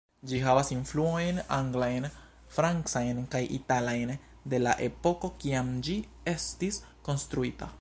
Ĝi 0.29 0.37
havas 0.43 0.69
influojn 0.75 1.41
anglajn, 1.57 2.07
francajn 2.55 3.21
kaj 3.35 3.41
italajn, 3.59 4.15
de 4.55 4.63
la 4.63 4.75
epoko 4.87 5.31
kiam 5.45 5.71
ĝi 5.89 5.99
estis 6.37 6.85
konstruita. 7.09 7.69